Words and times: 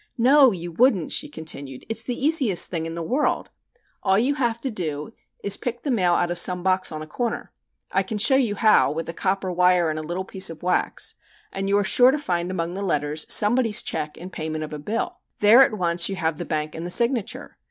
"No, 0.17 0.51
you 0.51 0.71
wouldn't," 0.71 1.11
she 1.11 1.29
continued. 1.29 1.85
"It's 1.87 2.03
the 2.03 2.19
easiest 2.19 2.71
thing 2.71 2.87
in 2.87 2.95
the 2.95 3.03
world. 3.03 3.49
All 4.01 4.17
you 4.17 4.33
have 4.33 4.59
to 4.61 4.71
do 4.71 5.13
is 5.43 5.53
to 5.53 5.59
pick 5.59 5.83
the 5.83 5.91
mail 5.91 6.13
out 6.15 6.31
of 6.31 6.39
some 6.39 6.63
box 6.63 6.91
on 6.91 7.03
a 7.03 7.05
corner. 7.05 7.51
I 7.91 8.01
can 8.01 8.17
show 8.17 8.35
you 8.35 8.55
how 8.55 8.91
with 8.91 9.07
a 9.09 9.13
copper 9.13 9.51
wire 9.51 9.91
and 9.91 9.99
a 9.99 10.01
little 10.01 10.25
piece 10.25 10.49
of 10.49 10.63
wax 10.63 11.13
and 11.53 11.69
you 11.69 11.77
are 11.77 11.83
sure 11.83 12.09
to 12.09 12.17
find 12.17 12.49
among 12.49 12.73
the 12.73 12.81
letters 12.81 13.27
somebody's 13.29 13.83
check 13.83 14.17
in 14.17 14.31
payment 14.31 14.63
of 14.63 14.73
a 14.73 14.79
bill. 14.79 15.19
There 15.37 15.61
at 15.61 15.77
once 15.77 16.09
you 16.09 16.15
have 16.15 16.37
the 16.39 16.45
bank, 16.45 16.73
and 16.73 16.83
the 16.83 16.89
signature. 16.89 17.59